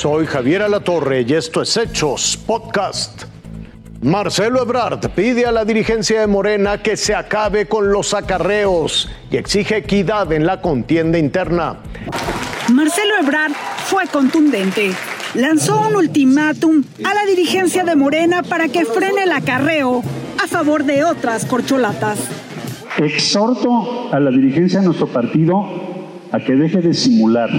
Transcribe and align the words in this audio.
Soy 0.00 0.24
Javier 0.24 0.62
Alatorre 0.62 1.26
y 1.28 1.34
esto 1.34 1.60
es 1.60 1.76
Hechos 1.76 2.38
Podcast. 2.46 3.24
Marcelo 4.00 4.62
Ebrard 4.62 5.10
pide 5.10 5.44
a 5.44 5.52
la 5.52 5.66
dirigencia 5.66 6.22
de 6.22 6.26
Morena 6.26 6.82
que 6.82 6.96
se 6.96 7.14
acabe 7.14 7.66
con 7.66 7.92
los 7.92 8.14
acarreos 8.14 9.10
y 9.30 9.36
exige 9.36 9.76
equidad 9.76 10.32
en 10.32 10.46
la 10.46 10.62
contienda 10.62 11.18
interna. 11.18 11.80
Marcelo 12.72 13.12
Ebrard 13.20 13.52
fue 13.84 14.06
contundente. 14.06 14.92
Lanzó 15.34 15.86
un 15.86 15.96
ultimátum 15.96 16.82
a 17.04 17.12
la 17.12 17.26
dirigencia 17.26 17.84
de 17.84 17.94
Morena 17.94 18.42
para 18.42 18.68
que 18.68 18.86
frene 18.86 19.24
el 19.24 19.32
acarreo 19.32 20.02
a 20.42 20.46
favor 20.46 20.84
de 20.84 21.04
otras 21.04 21.44
corcholatas. 21.44 22.20
Exhorto 22.96 24.08
a 24.14 24.18
la 24.18 24.30
dirigencia 24.30 24.80
de 24.80 24.86
nuestro 24.86 25.08
partido 25.08 25.62
a 26.32 26.40
que 26.40 26.54
deje 26.54 26.78
de 26.78 26.94
simular 26.94 27.50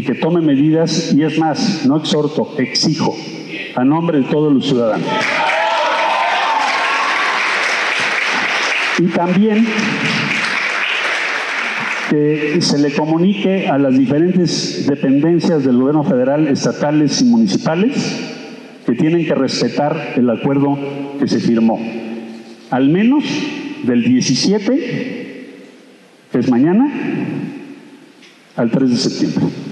y 0.00 0.02
que 0.02 0.14
tome 0.14 0.40
medidas, 0.40 1.12
y 1.14 1.22
es 1.24 1.38
más, 1.38 1.84
no 1.84 1.98
exhorto, 1.98 2.54
exijo, 2.56 3.14
a 3.76 3.84
nombre 3.84 4.22
de 4.22 4.24
todos 4.24 4.50
los 4.50 4.66
ciudadanos. 4.66 5.06
Y 8.98 9.02
también 9.08 9.66
que 12.08 12.56
se 12.62 12.78
le 12.78 12.92
comunique 12.94 13.68
a 13.68 13.76
las 13.76 13.98
diferentes 13.98 14.86
dependencias 14.86 15.64
del 15.64 15.76
gobierno 15.76 16.02
federal, 16.02 16.48
estatales 16.48 17.20
y 17.20 17.26
municipales 17.26 17.92
que 18.86 18.94
tienen 18.94 19.26
que 19.26 19.34
respetar 19.34 20.14
el 20.16 20.30
acuerdo 20.30 20.78
que 21.18 21.28
se 21.28 21.40
firmó. 21.40 21.78
Al 22.70 22.88
menos 22.88 23.22
del 23.82 24.02
17, 24.02 25.46
que 26.32 26.38
es 26.38 26.50
mañana, 26.50 26.90
al 28.56 28.70
3 28.70 28.90
de 28.90 28.96
septiembre. 28.96 29.69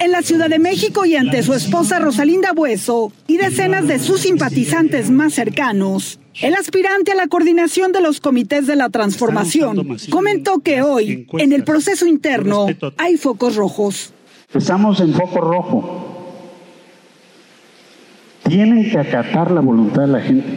En 0.00 0.12
la 0.12 0.22
Ciudad 0.22 0.48
de 0.48 0.60
México 0.60 1.04
y 1.04 1.16
ante 1.16 1.42
su 1.42 1.54
esposa 1.54 1.98
Rosalinda 1.98 2.52
Bueso 2.52 3.12
y 3.26 3.36
decenas 3.36 3.88
de 3.88 3.98
sus 3.98 4.20
simpatizantes 4.20 5.10
más 5.10 5.34
cercanos, 5.34 6.20
el 6.40 6.54
aspirante 6.54 7.12
a 7.12 7.14
la 7.16 7.26
coordinación 7.26 7.90
de 7.90 8.00
los 8.00 8.20
comités 8.20 8.68
de 8.68 8.76
la 8.76 8.90
transformación 8.90 9.98
comentó 10.08 10.60
que 10.60 10.82
hoy, 10.82 11.26
en 11.32 11.52
el 11.52 11.64
proceso 11.64 12.06
interno, 12.06 12.66
hay 12.96 13.16
focos 13.16 13.56
rojos. 13.56 14.12
Estamos 14.54 15.00
en 15.00 15.14
foco 15.14 15.40
rojo. 15.40 16.04
Tienen 18.44 18.88
que 18.90 18.98
acatar 18.98 19.50
la 19.50 19.60
voluntad 19.60 20.02
de 20.02 20.08
la 20.08 20.20
gente. 20.20 20.48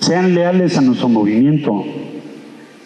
Sean 0.00 0.34
leales 0.34 0.76
a 0.76 0.82
nuestro 0.82 1.08
movimiento. 1.08 1.82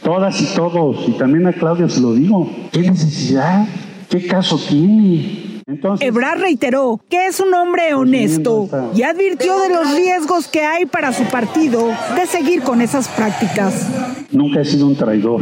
Todas 0.04 0.40
y 0.40 0.54
todos, 0.54 1.08
y 1.08 1.12
también 1.12 1.46
a 1.48 1.52
Claudia 1.52 1.88
se 1.88 2.00
lo 2.00 2.14
digo. 2.14 2.48
¿Qué 2.70 2.80
necesidad? 2.80 3.66
¿Qué 4.08 4.26
caso 4.26 4.56
tiene? 4.58 5.53
Entonces, 5.66 6.06
Ebrard 6.06 6.40
reiteró 6.40 7.00
que 7.08 7.26
es 7.26 7.40
un 7.40 7.54
hombre 7.54 7.94
honesto 7.94 8.68
y 8.94 9.02
advirtió 9.02 9.60
de 9.60 9.70
los 9.70 9.94
riesgos 9.94 10.46
que 10.46 10.60
hay 10.60 10.84
para 10.84 11.12
su 11.12 11.24
partido 11.24 11.88
de 12.14 12.26
seguir 12.26 12.62
con 12.62 12.82
esas 12.82 13.08
prácticas. 13.08 13.88
Nunca 14.30 14.60
he 14.60 14.64
sido 14.64 14.86
un 14.86 14.96
traidor, 14.96 15.40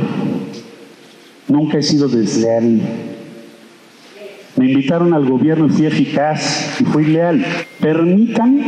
nunca 1.49 1.79
he 1.79 1.83
sido 1.83 2.09
desleal. 2.09 2.81
Me 4.57 4.71
invitaron 4.71 5.13
al 5.13 5.29
gobierno 5.29 5.67
y 5.67 5.71
fui 5.71 5.87
eficaz 5.87 6.81
y 6.81 6.85
fui 6.85 7.07
leal. 7.07 7.45
Permitan 7.81 8.61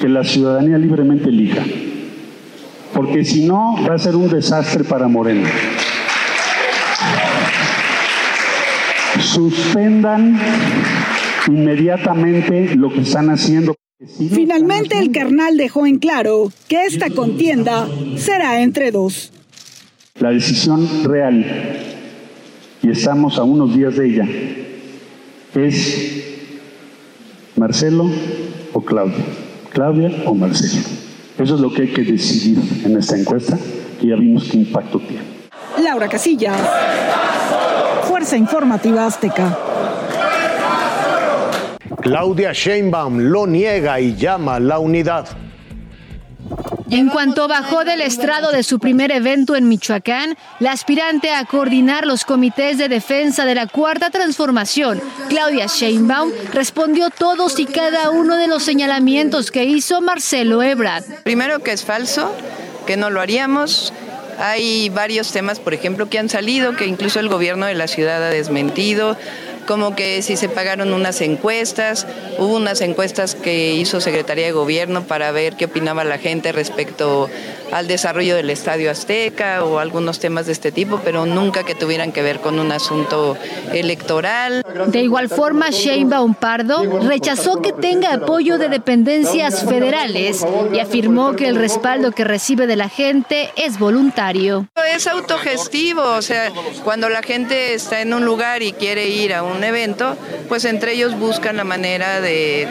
que 0.00 0.08
la 0.08 0.24
ciudadanía 0.24 0.78
libremente 0.78 1.28
elija, 1.28 1.62
porque 2.94 3.24
si 3.24 3.44
no 3.44 3.76
va 3.86 3.96
a 3.96 3.98
ser 3.98 4.16
un 4.16 4.30
desastre 4.30 4.84
para 4.84 5.08
Moreno. 5.08 5.46
Suspendan 9.28 10.38
inmediatamente 11.46 12.74
lo 12.74 12.90
que 12.90 13.00
están 13.00 13.30
haciendo. 13.30 13.74
Finalmente 14.32 14.98
el 14.98 15.10
carnal 15.10 15.56
dejó 15.56 15.86
en 15.86 15.98
claro 15.98 16.52
que 16.68 16.84
esta 16.84 17.10
contienda 17.10 17.88
será 18.16 18.62
entre 18.62 18.90
dos. 18.90 19.32
La 20.20 20.30
decisión 20.30 20.88
real, 21.04 21.44
y 22.82 22.90
estamos 22.90 23.38
a 23.38 23.42
unos 23.42 23.74
días 23.74 23.96
de 23.96 24.06
ella, 24.06 24.28
es 25.54 26.24
Marcelo 27.56 28.10
o 28.72 28.80
Claudia. 28.80 29.24
Claudia 29.70 30.10
o 30.26 30.34
Marcelo. 30.34 30.82
Eso 31.38 31.54
es 31.54 31.60
lo 31.60 31.72
que 31.72 31.82
hay 31.82 31.88
que 31.88 32.02
decidir 32.02 32.58
en 32.84 32.96
esta 32.96 33.16
encuesta, 33.16 33.58
que 34.00 34.08
ya 34.08 34.16
vimos 34.16 34.48
qué 34.50 34.58
impacto 34.58 35.00
tiene. 35.00 35.22
Laura 35.82 36.08
Casillas. 36.08 36.56
Informativa 38.36 39.06
Azteca. 39.06 39.56
Claudia 42.00 42.52
Sheinbaum 42.52 43.18
lo 43.18 43.46
niega 43.46 44.00
y 44.00 44.14
llama 44.14 44.60
la 44.60 44.78
unidad. 44.78 45.26
En 46.90 47.08
cuanto 47.08 47.48
bajó 47.48 47.84
del 47.84 48.00
estrado 48.00 48.50
de 48.50 48.62
su 48.62 48.78
primer 48.78 49.12
evento 49.12 49.56
en 49.56 49.68
Michoacán, 49.68 50.38
la 50.58 50.72
aspirante 50.72 51.30
a 51.30 51.44
coordinar 51.44 52.06
los 52.06 52.24
comités 52.24 52.78
de 52.78 52.88
defensa 52.88 53.44
de 53.44 53.54
la 53.54 53.66
Cuarta 53.66 54.08
Transformación, 54.08 55.00
Claudia 55.28 55.66
Sheinbaum, 55.66 56.30
respondió 56.52 57.10
todos 57.10 57.58
y 57.58 57.66
cada 57.66 58.10
uno 58.10 58.36
de 58.36 58.46
los 58.46 58.62
señalamientos 58.62 59.50
que 59.50 59.64
hizo 59.64 60.00
Marcelo 60.00 60.62
Ebrard. 60.62 61.04
Primero 61.24 61.58
que 61.60 61.72
es 61.72 61.84
falso, 61.84 62.34
que 62.86 62.96
no 62.96 63.10
lo 63.10 63.20
haríamos, 63.20 63.92
hay 64.38 64.88
varios 64.88 65.32
temas, 65.32 65.58
por 65.58 65.74
ejemplo, 65.74 66.08
que 66.08 66.18
han 66.18 66.28
salido, 66.28 66.76
que 66.76 66.86
incluso 66.86 67.20
el 67.20 67.28
gobierno 67.28 67.66
de 67.66 67.74
la 67.74 67.88
ciudad 67.88 68.22
ha 68.22 68.30
desmentido, 68.30 69.16
como 69.66 69.94
que 69.94 70.22
si 70.22 70.36
se 70.36 70.48
pagaron 70.48 70.94
unas 70.94 71.20
encuestas, 71.20 72.06
hubo 72.38 72.56
unas 72.56 72.80
encuestas 72.80 73.34
que 73.34 73.74
hizo 73.74 74.00
Secretaría 74.00 74.46
de 74.46 74.52
Gobierno 74.52 75.02
para 75.02 75.30
ver 75.30 75.56
qué 75.56 75.66
opinaba 75.66 76.04
la 76.04 76.16
gente 76.16 76.52
respecto 76.52 77.28
al 77.72 77.86
desarrollo 77.86 78.36
del 78.36 78.50
Estadio 78.50 78.90
Azteca 78.90 79.64
o 79.64 79.78
algunos 79.78 80.18
temas 80.18 80.46
de 80.46 80.52
este 80.52 80.72
tipo, 80.72 81.00
pero 81.04 81.26
nunca 81.26 81.64
que 81.64 81.74
tuvieran 81.74 82.12
que 82.12 82.22
ver 82.22 82.40
con 82.40 82.58
un 82.58 82.72
asunto 82.72 83.36
electoral. 83.72 84.64
De 84.86 85.02
igual 85.02 85.28
forma, 85.28 85.70
Sheinbaum 85.70 86.34
Pardo 86.34 87.00
rechazó 87.00 87.60
que 87.60 87.72
tenga 87.72 88.14
apoyo 88.14 88.58
de 88.58 88.68
dependencias 88.68 89.64
federales 89.64 90.46
y 90.72 90.78
afirmó 90.78 91.34
que 91.34 91.48
el 91.48 91.56
respaldo 91.56 92.12
que 92.12 92.24
recibe 92.24 92.66
de 92.66 92.76
la 92.76 92.88
gente 92.88 93.50
es 93.56 93.78
voluntario. 93.78 94.68
Es 94.94 95.06
autogestivo, 95.06 96.02
o 96.02 96.22
sea, 96.22 96.50
cuando 96.84 97.08
la 97.08 97.22
gente 97.22 97.74
está 97.74 98.00
en 98.00 98.14
un 98.14 98.24
lugar 98.24 98.62
y 98.62 98.72
quiere 98.72 99.08
ir 99.08 99.34
a 99.34 99.42
un 99.42 99.62
evento, 99.64 100.16
pues 100.48 100.64
entre 100.64 100.92
ellos 100.92 101.18
buscan 101.18 101.56
la 101.56 101.64
manera 101.64 102.20
de, 102.20 102.68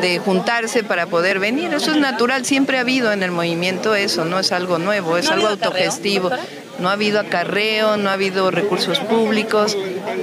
de, 0.00 0.18
juntarse 0.18 0.82
para 0.84 1.06
poder 1.06 1.38
venir. 1.38 1.72
Eso 1.74 1.92
es 1.92 1.96
natural, 1.96 2.44
siempre 2.44 2.78
ha 2.78 2.82
habido 2.82 3.12
en 3.12 3.22
el 3.22 3.30
movimiento 3.30 3.94
eso, 3.94 4.24
no 4.24 4.38
es 4.38 4.52
algo 4.52 4.78
nuevo, 4.78 5.16
es 5.16 5.30
algo 5.30 5.48
autogestivo. 5.48 6.30
No 6.78 6.88
ha 6.88 6.92
habido 6.92 7.20
acarreo, 7.20 7.96
no 7.96 8.10
ha 8.10 8.14
habido 8.14 8.50
recursos 8.50 8.98
públicos, 8.98 9.76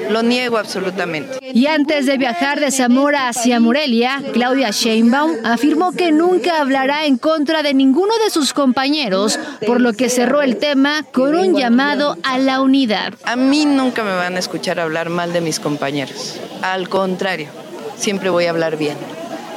lo 0.10 0.24
niego 0.24 0.58
absolutamente. 0.58 1.38
Y 1.54 1.68
antes 1.68 2.06
de 2.06 2.18
viajar 2.18 2.60
de 2.60 2.72
Zamora 2.72 3.30
hacia 3.30 3.60
Morelia, 3.60 4.22
Claudia 4.34 4.72
Sheinbaum 4.72 5.46
afirmó 5.46 5.94
que 5.94 6.12
nunca 6.12 6.60
hablará 6.60 7.06
en 7.06 7.18
contra 7.18 7.64
de 7.64 7.74
ninguno 7.74 8.14
de 8.24 8.30
sus 8.30 8.54
compañeros, 8.54 9.40
por 9.66 9.80
lo 9.80 9.94
que 9.94 10.10
cerró 10.10 10.42
el 10.42 10.58
tema 10.58 11.06
con 11.14 11.36
un 11.36 11.56
llamado 11.56 12.18
a 12.24 12.38
la 12.38 12.62
unidad. 12.62 13.14
A 13.24 13.36
mí 13.36 13.66
nunca 13.66 14.04
me 14.04 14.14
van 14.14 14.36
a 14.36 14.40
escuchar 14.40 14.80
hablar 14.80 15.10
mal 15.10 15.32
de 15.32 15.42
mis 15.42 15.60
compañeros, 15.60 16.40
al 16.62 16.90
contrario, 16.90 17.48
siempre 17.96 18.30
voy 18.30 18.46
a 18.46 18.50
hablar 18.50 18.78
bien. 18.78 18.98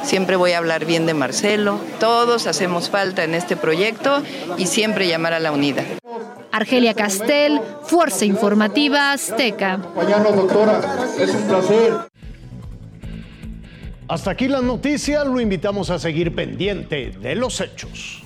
Siempre 0.03 0.35
voy 0.35 0.51
a 0.51 0.57
hablar 0.57 0.85
bien 0.85 1.05
de 1.05 1.13
Marcelo. 1.13 1.79
Todos 1.99 2.47
hacemos 2.47 2.89
falta 2.89 3.23
en 3.23 3.33
este 3.33 3.55
proyecto 3.55 4.21
y 4.57 4.67
siempre 4.67 5.07
llamar 5.07 5.33
a 5.33 5.39
la 5.39 5.51
unidad. 5.51 5.85
Argelia 6.51 6.93
Castel, 6.93 7.59
Fuerza 7.83 8.25
Informativa 8.25 9.11
Azteca. 9.11 9.79
Es 11.19 11.29
un 11.29 11.47
placer. 11.47 11.93
Hasta 14.07 14.31
aquí 14.31 14.47
la 14.47 14.61
noticia, 14.61 15.23
lo 15.23 15.39
invitamos 15.39 15.89
a 15.89 15.97
seguir 15.97 16.35
pendiente 16.35 17.11
de 17.19 17.35
los 17.35 17.59
hechos. 17.61 18.22